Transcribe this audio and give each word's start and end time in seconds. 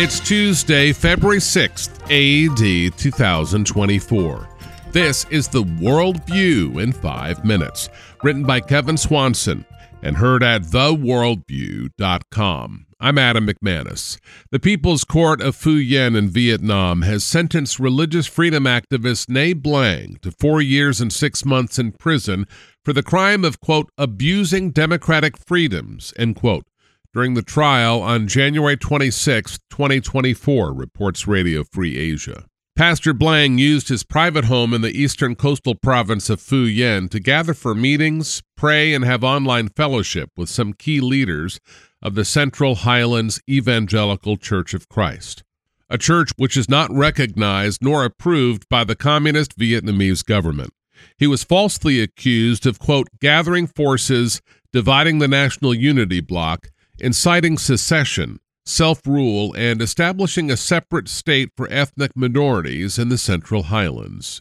It's 0.00 0.20
Tuesday, 0.20 0.92
February 0.92 1.40
6th, 1.40 1.90
AD 2.04 2.96
2024. 2.96 4.48
This 4.92 5.26
is 5.28 5.48
the 5.48 5.64
World 5.80 6.24
View 6.24 6.78
in 6.78 6.92
5 6.92 7.44
minutes, 7.44 7.88
written 8.22 8.44
by 8.44 8.60
Kevin 8.60 8.96
Swanson 8.96 9.64
and 10.00 10.16
heard 10.16 10.44
at 10.44 10.62
theworldview.com. 10.62 12.86
I'm 13.00 13.18
Adam 13.18 13.48
McManus. 13.48 14.20
The 14.52 14.60
People's 14.60 15.02
Court 15.02 15.40
of 15.40 15.66
Yen 15.66 16.14
in 16.14 16.28
Vietnam 16.28 17.02
has 17.02 17.24
sentenced 17.24 17.80
religious 17.80 18.28
freedom 18.28 18.66
activist 18.66 19.28
Nay 19.28 19.52
Blang 19.52 20.18
to 20.22 20.30
four 20.30 20.62
years 20.62 21.00
and 21.00 21.12
six 21.12 21.44
months 21.44 21.76
in 21.76 21.90
prison 21.90 22.46
for 22.84 22.92
the 22.92 23.02
crime 23.02 23.44
of, 23.44 23.60
quote, 23.60 23.90
abusing 23.98 24.70
democratic 24.70 25.36
freedoms, 25.36 26.14
end 26.16 26.36
quote 26.36 26.68
during 27.14 27.34
the 27.34 27.42
trial 27.42 28.02
on 28.02 28.28
January 28.28 28.76
26, 28.76 29.58
2024, 29.70 30.72
reports 30.72 31.26
Radio 31.26 31.64
Free 31.64 31.96
Asia. 31.96 32.44
Pastor 32.76 33.12
Blang 33.12 33.58
used 33.58 33.88
his 33.88 34.04
private 34.04 34.44
home 34.44 34.72
in 34.72 34.82
the 34.82 34.96
eastern 34.96 35.34
coastal 35.34 35.74
province 35.74 36.30
of 36.30 36.40
Phu 36.40 36.72
Yen 36.72 37.08
to 37.08 37.18
gather 37.18 37.52
for 37.52 37.74
meetings, 37.74 38.42
pray, 38.56 38.94
and 38.94 39.04
have 39.04 39.24
online 39.24 39.68
fellowship 39.68 40.30
with 40.36 40.48
some 40.48 40.72
key 40.72 41.00
leaders 41.00 41.58
of 42.00 42.14
the 42.14 42.24
Central 42.24 42.76
Highlands 42.76 43.40
Evangelical 43.50 44.36
Church 44.36 44.74
of 44.74 44.88
Christ, 44.88 45.42
a 45.90 45.98
church 45.98 46.30
which 46.36 46.56
is 46.56 46.68
not 46.68 46.92
recognized 46.92 47.82
nor 47.82 48.04
approved 48.04 48.68
by 48.68 48.84
the 48.84 48.94
communist 48.94 49.58
Vietnamese 49.58 50.24
government. 50.24 50.72
He 51.16 51.26
was 51.26 51.42
falsely 51.42 52.00
accused 52.00 52.64
of, 52.66 52.78
quote, 52.78 53.08
gathering 53.20 53.66
forces, 53.66 54.40
dividing 54.72 55.18
the 55.18 55.26
national 55.26 55.74
unity 55.74 56.20
bloc, 56.20 56.68
inciting 57.00 57.58
secession, 57.58 58.40
self 58.66 59.06
rule, 59.06 59.54
and 59.56 59.80
establishing 59.80 60.50
a 60.50 60.56
separate 60.56 61.08
state 61.08 61.50
for 61.56 61.68
ethnic 61.70 62.12
minorities 62.14 62.98
in 62.98 63.08
the 63.08 63.18
Central 63.18 63.64
Highlands. 63.64 64.40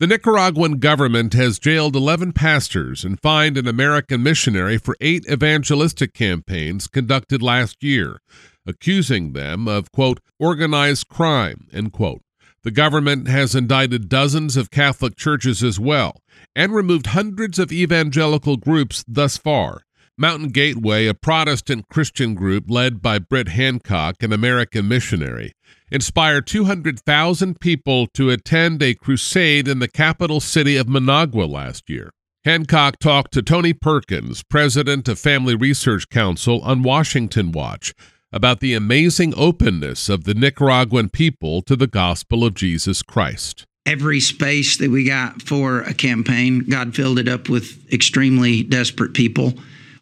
The 0.00 0.06
Nicaraguan 0.06 0.78
government 0.78 1.34
has 1.34 1.58
jailed 1.58 1.94
11 1.94 2.32
pastors 2.32 3.04
and 3.04 3.20
fined 3.20 3.58
an 3.58 3.68
American 3.68 4.22
missionary 4.22 4.78
for 4.78 4.96
eight 5.00 5.26
evangelistic 5.30 6.14
campaigns 6.14 6.86
conducted 6.86 7.42
last 7.42 7.82
year, 7.82 8.20
accusing 8.66 9.34
them 9.34 9.68
of, 9.68 9.92
quote, 9.92 10.20
organized 10.38 11.08
crime, 11.08 11.68
end 11.70 11.92
quote. 11.92 12.22
The 12.62 12.70
government 12.70 13.28
has 13.28 13.54
indicted 13.54 14.08
dozens 14.08 14.56
of 14.56 14.70
Catholic 14.70 15.16
churches 15.16 15.62
as 15.62 15.80
well 15.80 16.20
and 16.54 16.74
removed 16.74 17.08
hundreds 17.08 17.58
of 17.58 17.72
evangelical 17.72 18.56
groups 18.56 19.04
thus 19.06 19.36
far, 19.36 19.82
Mountain 20.20 20.48
Gateway, 20.48 21.06
a 21.06 21.14
Protestant 21.14 21.88
Christian 21.88 22.34
group 22.34 22.64
led 22.68 23.00
by 23.00 23.18
Britt 23.18 23.48
Hancock, 23.48 24.22
an 24.22 24.34
American 24.34 24.86
missionary, 24.86 25.54
inspired 25.90 26.46
200,000 26.46 27.58
people 27.58 28.06
to 28.08 28.28
attend 28.28 28.82
a 28.82 28.92
crusade 28.92 29.66
in 29.66 29.78
the 29.78 29.88
capital 29.88 30.38
city 30.38 30.76
of 30.76 30.90
Managua 30.90 31.44
last 31.44 31.88
year. 31.88 32.10
Hancock 32.44 32.98
talked 32.98 33.32
to 33.32 33.40
Tony 33.40 33.72
Perkins, 33.72 34.42
president 34.42 35.08
of 35.08 35.18
Family 35.18 35.54
Research 35.54 36.06
Council, 36.10 36.60
on 36.60 36.82
Washington 36.82 37.50
Watch 37.50 37.94
about 38.30 38.60
the 38.60 38.74
amazing 38.74 39.32
openness 39.38 40.10
of 40.10 40.24
the 40.24 40.34
Nicaraguan 40.34 41.08
people 41.08 41.62
to 41.62 41.74
the 41.74 41.86
gospel 41.86 42.44
of 42.44 42.52
Jesus 42.52 43.02
Christ. 43.02 43.64
Every 43.86 44.20
space 44.20 44.76
that 44.76 44.90
we 44.90 45.04
got 45.04 45.40
for 45.40 45.80
a 45.80 45.94
campaign, 45.94 46.66
God 46.68 46.94
filled 46.94 47.18
it 47.18 47.26
up 47.26 47.48
with 47.48 47.90
extremely 47.90 48.62
desperate 48.62 49.14
people 49.14 49.54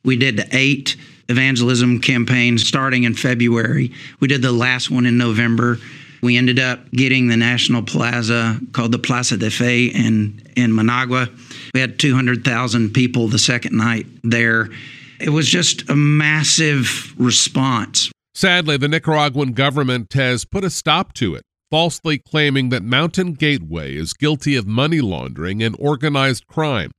we 0.04 0.16
did 0.16 0.48
eight 0.52 0.96
evangelism 1.28 2.00
campaigns 2.00 2.66
starting 2.66 3.04
in 3.04 3.14
February. 3.14 3.92
We 4.20 4.28
did 4.28 4.42
the 4.42 4.52
last 4.52 4.90
one 4.90 5.06
in 5.06 5.18
November. 5.18 5.78
We 6.22 6.36
ended 6.36 6.58
up 6.58 6.90
getting 6.90 7.28
the 7.28 7.36
national 7.36 7.82
plaza 7.82 8.58
called 8.72 8.92
the 8.92 8.98
Plaza 8.98 9.36
de 9.36 9.50
Fe 9.50 9.86
in, 9.86 10.42
in 10.56 10.74
Managua. 10.74 11.28
We 11.74 11.80
had 11.80 11.98
200,000 11.98 12.90
people 12.90 13.28
the 13.28 13.38
second 13.38 13.76
night 13.76 14.06
there. 14.24 14.68
It 15.20 15.30
was 15.30 15.48
just 15.48 15.88
a 15.88 15.96
massive 15.96 17.14
response. 17.18 18.10
Sadly, 18.34 18.76
the 18.76 18.88
Nicaraguan 18.88 19.52
government 19.52 20.12
has 20.12 20.44
put 20.44 20.64
a 20.64 20.70
stop 20.70 21.12
to 21.14 21.34
it, 21.34 21.42
falsely 21.70 22.18
claiming 22.18 22.68
that 22.70 22.82
Mountain 22.82 23.34
Gateway 23.34 23.94
is 23.94 24.12
guilty 24.12 24.56
of 24.56 24.66
money 24.66 25.00
laundering 25.00 25.62
and 25.62 25.76
organized 25.78 26.46
crime. 26.46 26.90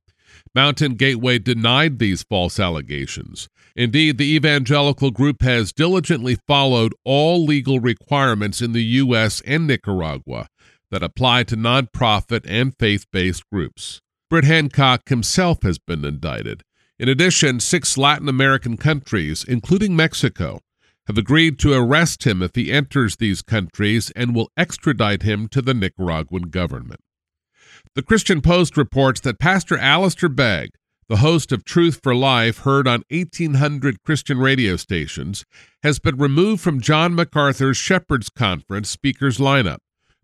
Mountain 0.54 0.94
Gateway 0.94 1.38
denied 1.38 1.98
these 1.98 2.24
false 2.24 2.58
allegations. 2.58 3.48
Indeed, 3.76 4.18
the 4.18 4.34
evangelical 4.34 5.12
group 5.12 5.42
has 5.42 5.72
diligently 5.72 6.36
followed 6.48 6.92
all 7.04 7.44
legal 7.44 7.78
requirements 7.78 8.60
in 8.60 8.72
the 8.72 8.82
U.S. 8.82 9.40
and 9.46 9.68
Nicaragua 9.68 10.48
that 10.90 11.04
apply 11.04 11.44
to 11.44 11.56
nonprofit 11.56 12.44
and 12.48 12.74
faith 12.76 13.06
based 13.12 13.44
groups. 13.52 14.00
Britt 14.28 14.44
Hancock 14.44 15.08
himself 15.08 15.62
has 15.62 15.78
been 15.78 16.04
indicted. 16.04 16.62
In 16.98 17.08
addition, 17.08 17.60
six 17.60 17.96
Latin 17.96 18.28
American 18.28 18.76
countries, 18.76 19.44
including 19.44 19.94
Mexico, 19.94 20.60
have 21.06 21.16
agreed 21.16 21.58
to 21.60 21.72
arrest 21.72 22.24
him 22.24 22.42
if 22.42 22.54
he 22.54 22.72
enters 22.72 23.16
these 23.16 23.40
countries 23.40 24.10
and 24.16 24.34
will 24.34 24.50
extradite 24.56 25.22
him 25.22 25.48
to 25.48 25.62
the 25.62 25.74
Nicaraguan 25.74 26.50
government. 26.50 27.00
The 27.94 28.02
Christian 28.02 28.40
Post 28.40 28.76
reports 28.76 29.20
that 29.20 29.38
Pastor 29.38 29.76
Alistair 29.76 30.28
Begg, 30.28 30.70
the 31.08 31.16
host 31.16 31.50
of 31.50 31.64
Truth 31.64 32.00
for 32.02 32.14
Life, 32.14 32.58
heard 32.58 32.86
on 32.86 33.02
1,800 33.10 34.02
Christian 34.04 34.38
radio 34.38 34.76
stations, 34.76 35.44
has 35.82 35.98
been 35.98 36.16
removed 36.16 36.62
from 36.62 36.80
John 36.80 37.14
MacArthur's 37.14 37.76
Shepherds 37.76 38.28
Conference 38.28 38.88
speakers 38.88 39.38
lineup. 39.38 39.78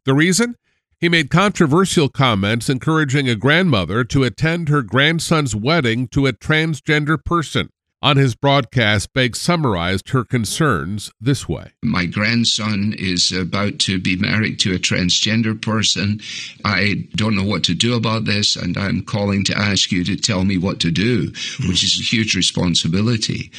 The 0.04 0.14
reason? 0.14 0.54
He 0.98 1.08
made 1.08 1.28
controversial 1.28 2.08
comments 2.08 2.70
encouraging 2.70 3.28
a 3.28 3.34
grandmother 3.34 4.04
to 4.04 4.24
attend 4.24 4.68
her 4.68 4.82
grandson's 4.82 5.54
wedding 5.54 6.08
to 6.08 6.26
a 6.26 6.32
transgender 6.32 7.22
person. 7.22 7.68
On 8.02 8.18
his 8.18 8.34
broadcast, 8.34 9.14
Begg 9.14 9.34
summarized 9.34 10.10
her 10.10 10.22
concerns 10.22 11.10
this 11.18 11.48
way 11.48 11.72
My 11.82 12.04
grandson 12.04 12.94
is 12.96 13.32
about 13.32 13.78
to 13.80 13.98
be 13.98 14.16
married 14.16 14.60
to 14.60 14.74
a 14.74 14.78
transgender 14.78 15.60
person. 15.60 16.20
I 16.62 17.08
don't 17.14 17.34
know 17.34 17.44
what 17.44 17.64
to 17.64 17.74
do 17.74 17.94
about 17.94 18.26
this, 18.26 18.54
and 18.54 18.76
I'm 18.76 19.02
calling 19.02 19.44
to 19.44 19.56
ask 19.56 19.90
you 19.90 20.04
to 20.04 20.16
tell 20.16 20.44
me 20.44 20.58
what 20.58 20.78
to 20.80 20.90
do, 20.90 21.32
which 21.66 21.82
is 21.82 21.98
a 21.98 22.04
huge 22.04 22.36
responsibility. 22.36 23.50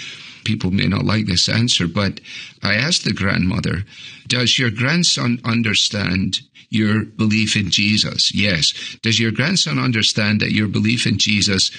People 0.46 0.70
may 0.72 0.88
not 0.88 1.04
like 1.04 1.26
this 1.26 1.50
answer, 1.50 1.88
but 1.88 2.22
I 2.62 2.76
asked 2.76 3.06
the 3.06 3.14
grandmother, 3.14 3.86
Does 4.28 4.60
your 4.60 4.70
grandson 4.70 5.42
understand 5.44 6.42
your 6.70 7.06
belief 7.06 7.56
in 7.56 7.72
Jesus? 7.72 8.34
Yes. 8.34 8.98
Does 9.02 9.20
your 9.20 9.32
grandson 9.32 9.80
understand 9.80 10.42
that 10.42 10.52
your 10.52 10.68
belief 10.68 11.08
in 11.08 11.18
Jesus? 11.18 11.72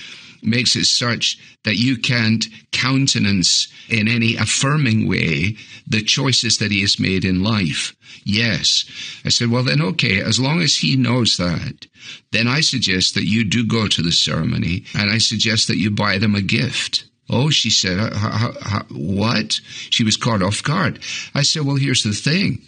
Makes 0.43 0.77
it 0.77 0.85
such 0.85 1.39
that 1.65 1.77
you 1.77 1.97
can't 1.97 2.47
countenance 2.73 3.69
in 3.89 4.09
any 4.09 4.37
affirming 4.37 5.09
way 5.09 5.57
the 5.87 6.03
choices 6.03 6.59
that 6.59 6.71
he 6.71 6.81
has 6.83 7.01
made 7.01 7.25
in 7.25 7.43
life. 7.43 7.95
Yes. 8.25 8.85
I 9.25 9.31
said, 9.31 9.51
well, 9.51 9.65
then, 9.65 9.81
okay, 9.81 10.21
as 10.21 10.39
long 10.39 10.61
as 10.61 10.77
he 10.77 10.97
knows 10.97 11.37
that, 11.37 11.87
then 12.33 12.47
I 12.47 12.61
suggest 12.61 13.15
that 13.15 13.25
you 13.25 13.45
do 13.45 13.67
go 13.67 13.87
to 13.89 14.03
the 14.03 14.13
ceremony 14.13 14.85
and 14.95 15.11
I 15.11 15.19
suggest 15.19 15.69
that 15.69 15.79
you 15.79 15.91
buy 15.91 16.19
them 16.19 16.35
a 16.35 16.43
gift. 16.43 17.05
Oh, 17.31 17.51
she 17.51 17.71
said, 17.71 17.99
uh, 17.99 18.11
how, 18.15 18.85
what? 18.91 19.61
She 19.91 20.05
was 20.05 20.17
caught 20.17 20.43
off 20.43 20.63
guard. 20.63 21.01
I 21.35 21.43
said, 21.43 21.65
well, 21.65 21.77
here's 21.77 22.03
the 22.03 22.13
thing. 22.13 22.63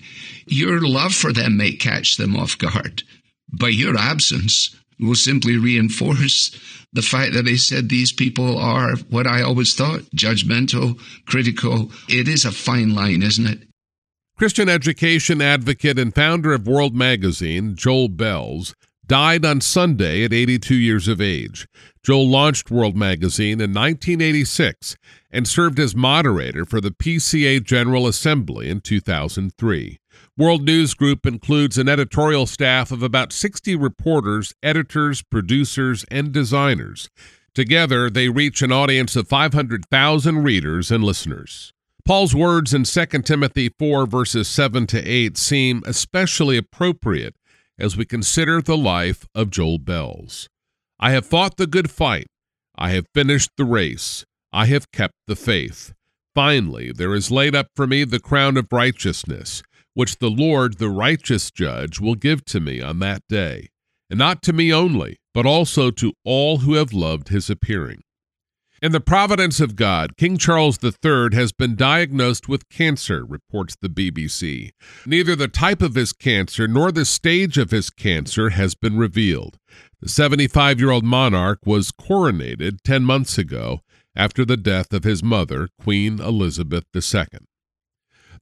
Your 0.47 0.81
love 0.81 1.15
for 1.15 1.33
them 1.33 1.57
may 1.57 1.73
catch 1.73 2.17
them 2.17 2.37
off 2.37 2.59
guard, 2.59 3.03
but 3.51 3.73
your 3.73 3.97
absence 3.97 4.77
will 5.01 5.15
simply 5.15 5.57
reinforce 5.57 6.51
the 6.93 7.03
fact 7.03 7.35
that 7.35 7.45
they 7.45 7.57
said 7.57 7.89
these 7.89 8.13
people 8.13 8.59
are 8.59 8.97
what 9.09 9.27
I 9.27 9.43
always 9.43 9.75
thought 9.75 10.03
judgmental, 10.15 10.99
critical. 11.27 11.91
It 12.09 12.29
is 12.29 12.45
a 12.45 12.53
fine 12.53 12.95
line, 12.95 13.23
isn't 13.23 13.47
it? 13.47 13.63
Christian 14.37 14.69
education 14.69 15.43
advocate 15.43 15.99
and 15.99 16.15
founder 16.15 16.53
of 16.53 16.67
World 16.67 16.95
Magazine, 16.95 17.77
Joel 17.77 18.09
Belz, 18.09 18.75
died 19.11 19.45
on 19.45 19.61
Sunday 19.61 20.23
at 20.23 20.33
82 20.33 20.73
years 20.73 21.09
of 21.09 21.21
age. 21.21 21.67
Joel 22.05 22.29
launched 22.29 22.71
World 22.71 22.97
Magazine 22.97 23.61
in 23.61 23.75
1986 23.75 24.97
and 25.33 25.49
served 25.49 25.81
as 25.81 25.97
moderator 25.97 26.65
for 26.65 26.81
the 26.81 26.93
PCA 26.93 27.61
General 27.61 28.07
Assembly 28.07 28.71
in 28.71 28.81
2003. 28.81 29.99
World 30.39 30.65
News 30.65 30.95
Group 30.95 31.27
includes 31.27 31.77
an 31.77 31.89
editorial 31.89 32.47
staff 32.47 32.93
of 32.93 33.03
about 33.03 33.33
60 33.33 33.75
reporters, 33.75 34.55
editors, 34.63 35.23
producers, 35.23 36.05
and 36.09 36.31
designers. 36.31 37.11
Together, 37.53 38.11
they 38.11 38.29
reach 38.29 38.63
an 38.63 38.71
audience 38.71 39.17
of 39.17 39.27
500,000 39.27 40.45
readers 40.45 40.93
and 40.93 41.03
listeners. 41.03 41.73
Paul's 42.05 42.37
words 42.37 42.73
in 42.73 42.85
2 42.85 43.07
Timothy 43.23 43.71
4, 43.77 44.07
verses 44.07 44.47
7 44.47 44.87
to 44.87 45.03
8 45.05 45.37
seem 45.37 45.83
especially 45.85 46.57
appropriate 46.57 47.35
as 47.81 47.97
we 47.97 48.05
consider 48.05 48.61
the 48.61 48.77
life 48.77 49.27
of 49.35 49.51
Joel 49.51 49.79
Belz. 49.79 50.47
I 51.01 51.13
have 51.13 51.27
fought 51.27 51.57
the 51.57 51.67
good 51.67 51.91
fight. 51.91 52.27
I 52.77 52.91
have 52.91 53.07
finished 53.15 53.51
the 53.57 53.65
race. 53.65 54.25
I 54.53 54.67
have 54.67 54.93
kept 54.93 55.15
the 55.27 55.37
faith. 55.37 55.93
Finally, 56.35 56.93
there 56.93 57.15
is 57.15 57.31
laid 57.31 57.55
up 57.55 57.69
for 57.75 57.87
me 57.87 58.05
the 58.05 58.21
crown 58.21 58.57
of 58.57 58.67
righteousness, 58.71 59.63
which 59.95 60.19
the 60.19 60.31
Lord, 60.31 60.79
the 60.79 60.91
righteous 60.91 61.51
judge, 61.51 61.99
will 62.01 62.15
give 62.15 62.45
to 62.47 62.61
me 62.61 62.81
on 62.81 62.99
that 63.01 63.23
day, 63.29 63.69
and 64.09 64.19
not 64.19 64.43
to 64.43 64.53
me 64.53 64.73
only, 64.73 65.17
but 65.35 65.47
also 65.47 65.91
to 65.91 66.13
all 66.25 66.59
who 66.59 66.75
have 66.75 66.93
loved 66.93 67.29
his 67.29 67.51
appearing. 67.51 68.03
In 68.83 68.93
the 68.93 69.01
providence 69.01 69.61
of 69.61 69.77
God, 69.77 70.17
King 70.17 70.39
Charles 70.39 70.79
III 70.83 71.35
has 71.35 71.53
been 71.53 71.77
diagnosed 71.77 72.49
with 72.49 72.71
cancer, 72.71 73.27
reports 73.27 73.77
the 73.79 73.91
BBC. 73.91 74.71
Neither 75.05 75.37
the 75.37 75.49
type 75.49 75.83
of 75.83 75.95
his 75.95 76.15
cancer 76.15 76.67
nor 76.67 76.91
the 76.91 77.05
stage 77.05 77.59
of 77.59 77.73
his 77.73 77.91
cancer 77.91 78.49
has 78.49 78.75
been 78.75 78.97
revealed. 78.97 79.59
The 80.01 80.09
75 80.09 80.81
year 80.81 80.91
old 80.91 81.05
monarch 81.05 81.59
was 81.67 81.93
coronated 81.93 82.79
10 82.83 83.05
months 83.05 83.37
ago 83.37 83.81
after 84.17 84.47
the 84.47 84.57
death 84.57 84.95
of 84.95 85.05
his 85.05 85.23
mother, 85.23 85.69
Queen 85.79 86.19
Elizabeth 86.19 86.85
II. 86.95 87.50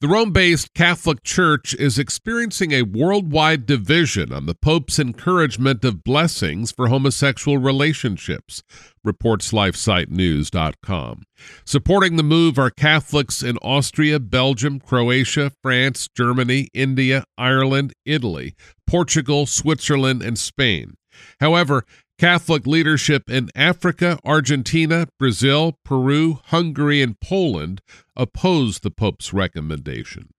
The 0.01 0.07
Rome 0.07 0.31
based 0.31 0.75
Catholic 0.75 1.25
Church 1.25 1.75
is 1.75 1.99
experiencing 1.99 2.71
a 2.71 2.83
worldwide 2.83 3.67
division 3.67 4.33
on 4.33 4.47
the 4.47 4.55
Pope's 4.55 5.01
encouragement 5.01 5.85
of 5.85 6.05
blessings 6.05 6.71
for 6.71 6.87
homosexual 6.87 7.59
relationships, 7.59 8.63
reports 9.03 9.51
LifeSiteNews.com. 9.51 11.25
Supporting 11.67 12.15
the 12.15 12.23
move 12.23 12.61
are 12.61 12.71
Catholics 12.71 13.43
in 13.43 13.59
Austria, 13.59 14.21
Belgium, 14.21 14.79
Croatia, 14.79 15.51
France, 15.63 16.09
Germany, 16.17 16.69
India, 16.73 17.25
Ireland, 17.37 17.93
Italy, 18.05 18.55
Portugal, 18.87 19.47
Switzerland, 19.47 20.23
and 20.23 20.39
Spain. 20.39 20.95
However, 21.41 21.83
Catholic 22.19 22.67
leadership 22.67 23.31
in 23.31 23.49
Africa, 23.55 24.19
Argentina, 24.25 25.07
Brazil, 25.21 25.79
Peru, 25.85 26.41
Hungary, 26.47 27.01
and 27.01 27.21
Poland 27.21 27.81
opposed 28.17 28.83
the 28.83 28.91
Pope's 28.91 29.33
recommendation. 29.33 30.31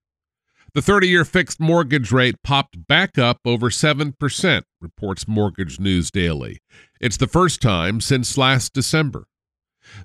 The 0.74 0.82
30 0.82 1.08
year 1.08 1.24
fixed 1.24 1.58
mortgage 1.58 2.12
rate 2.12 2.36
popped 2.44 2.86
back 2.86 3.16
up 3.16 3.38
over 3.46 3.70
7%, 3.70 4.62
reports 4.80 5.26
Mortgage 5.26 5.80
News 5.80 6.10
Daily. 6.10 6.58
It's 7.00 7.16
the 7.16 7.26
first 7.26 7.62
time 7.62 8.02
since 8.02 8.36
last 8.36 8.74
December. 8.74 9.24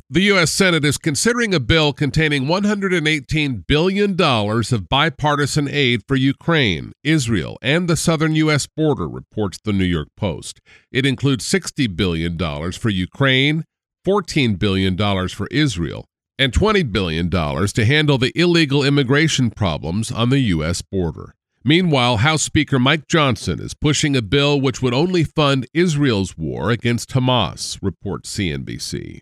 The 0.10 0.22
U.S. 0.22 0.52
Senate 0.52 0.86
is 0.86 0.98
considering 0.98 1.54
a 1.54 1.60
bill 1.60 1.92
containing 1.92 2.46
$118 2.46 3.68
billion 3.68 4.22
of 4.22 4.90
bipartisan 4.90 5.68
aid 5.70 6.02
for 6.08 6.16
Ukraine, 6.16 6.94
Israel, 7.04 7.58
and 7.62 7.88
the 7.88 7.98
southern 7.98 8.36
U.S. 8.36 8.68
border, 8.68 9.08
reports 9.08 9.58
the 9.64 9.74
New 9.74 9.86
York 9.86 10.10
Post. 10.16 10.62
It 10.92 11.06
includes 11.06 11.46
$60 11.46 11.96
billion 11.96 12.38
for 12.72 12.90
Ukraine, 12.90 13.66
$14 14.06 14.60
billion 14.60 15.28
for 15.30 15.48
Israel, 15.52 16.06
and 16.38 16.54
$20 16.54 16.92
billion 16.92 17.30
to 17.30 17.86
handle 17.86 18.18
the 18.18 18.32
illegal 18.40 18.84
immigration 18.84 19.50
problems 19.50 20.12
on 20.12 20.30
the 20.30 20.40
U.S. 20.40 20.82
border. 20.82 21.34
Meanwhile, 21.64 22.18
House 22.18 22.44
Speaker 22.44 22.78
Mike 22.78 23.08
Johnson 23.08 23.60
is 23.60 23.74
pushing 23.74 24.16
a 24.16 24.22
bill 24.22 24.62
which 24.62 24.84
would 24.84 24.94
only 24.94 25.24
fund 25.24 25.66
Israel's 25.74 26.38
war 26.38 26.70
against 26.70 27.10
Hamas, 27.10 27.80
reports 27.82 28.38
CNBC. 28.38 29.22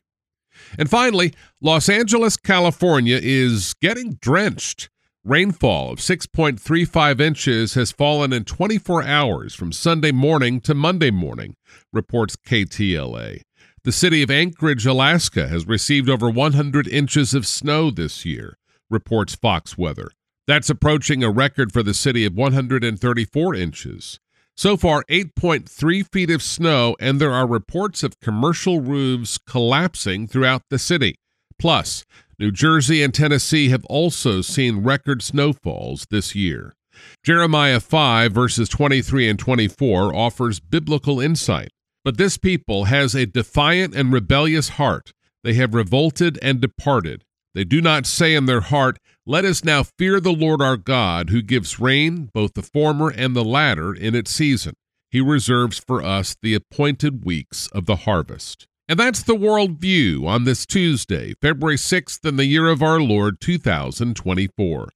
And 0.77 0.89
finally, 0.89 1.33
Los 1.61 1.89
Angeles, 1.89 2.37
California 2.37 3.19
is 3.21 3.73
getting 3.75 4.13
drenched. 4.15 4.89
Rainfall 5.25 5.93
of 5.93 5.99
6.35 5.99 7.21
inches 7.21 7.75
has 7.75 7.93
fallen 7.93 8.33
in 8.33 8.43
24 8.43 9.03
hours 9.03 9.55
from 9.55 9.71
Sunday 9.71 10.11
morning 10.11 10.59
to 10.61 10.73
Monday 10.73 11.11
morning, 11.11 11.55
reports 11.93 12.35
KTLA. 12.35 13.41
The 13.85 13.91
city 13.91 14.21
of 14.21 14.29
Anchorage, 14.29 14.85
Alaska 14.85 15.47
has 15.47 15.65
received 15.65 16.09
over 16.09 16.29
100 16.29 16.87
inches 16.87 17.33
of 17.33 17.47
snow 17.47 17.89
this 17.89 18.25
year, 18.25 18.57
reports 18.89 19.35
Fox 19.35 19.77
Weather. 19.77 20.11
That's 20.45 20.69
approaching 20.69 21.23
a 21.23 21.31
record 21.31 21.71
for 21.71 21.83
the 21.83 21.93
city 21.93 22.25
of 22.25 22.35
134 22.35 23.55
inches. 23.55 24.19
So 24.55 24.77
far, 24.77 25.03
8.3 25.09 26.11
feet 26.11 26.29
of 26.29 26.43
snow, 26.43 26.95
and 26.99 27.19
there 27.19 27.33
are 27.33 27.47
reports 27.47 28.03
of 28.03 28.19
commercial 28.19 28.81
roofs 28.81 29.39
collapsing 29.39 30.27
throughout 30.27 30.61
the 30.69 30.77
city. 30.77 31.15
Plus, 31.57 32.05
New 32.37 32.51
Jersey 32.51 33.01
and 33.01 33.13
Tennessee 33.13 33.69
have 33.69 33.85
also 33.85 34.41
seen 34.41 34.83
record 34.83 35.23
snowfalls 35.23 36.05
this 36.11 36.35
year. 36.35 36.75
Jeremiah 37.23 37.79
5, 37.79 38.31
verses 38.31 38.69
23 38.69 39.29
and 39.29 39.39
24, 39.39 40.13
offers 40.13 40.59
biblical 40.59 41.19
insight. 41.19 41.69
But 42.03 42.17
this 42.17 42.37
people 42.37 42.85
has 42.85 43.15
a 43.15 43.25
defiant 43.25 43.95
and 43.95 44.13
rebellious 44.13 44.69
heart. 44.69 45.13
They 45.43 45.53
have 45.55 45.73
revolted 45.73 46.37
and 46.41 46.61
departed. 46.61 47.23
They 47.53 47.63
do 47.63 47.81
not 47.81 48.05
say 48.05 48.33
in 48.33 48.45
their 48.45 48.61
heart, 48.61 48.97
Let 49.25 49.45
us 49.45 49.63
now 49.63 49.83
fear 49.83 50.19
the 50.19 50.33
Lord 50.33 50.61
our 50.61 50.77
God, 50.77 51.29
who 51.29 51.41
gives 51.41 51.79
rain, 51.79 52.29
both 52.33 52.53
the 52.53 52.61
former 52.61 53.09
and 53.09 53.35
the 53.35 53.43
latter, 53.43 53.93
in 53.93 54.15
its 54.15 54.31
season. 54.31 54.73
He 55.11 55.21
reserves 55.21 55.77
for 55.77 56.03
us 56.03 56.35
the 56.41 56.55
appointed 56.55 57.23
weeks 57.23 57.67
of 57.67 57.85
the 57.85 57.97
harvest. 57.97 58.67
And 58.89 58.99
that's 58.99 59.23
the 59.23 59.35
world 59.35 59.79
view 59.79 60.27
on 60.27 60.43
this 60.43 60.65
Tuesday, 60.65 61.35
February 61.41 61.77
6th 61.77 62.27
in 62.27 62.35
the 62.35 62.45
year 62.45 62.67
of 62.67 62.83
our 62.83 62.99
Lord 62.99 63.39
2024. 63.39 64.89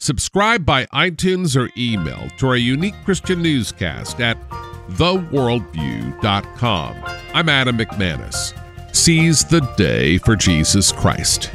Subscribe 0.00 0.64
by 0.64 0.86
iTunes 0.86 1.60
or 1.60 1.68
email 1.76 2.30
to 2.38 2.48
our 2.48 2.56
unique 2.56 2.94
Christian 3.04 3.42
newscast 3.42 4.18
at 4.20 4.38
theworldview.com. 4.90 6.96
I'm 7.34 7.48
Adam 7.48 7.76
McManus. 7.76 8.54
Seize 8.94 9.44
the 9.44 9.60
day 9.76 10.18
for 10.18 10.36
Jesus 10.36 10.92
Christ. 10.92 11.50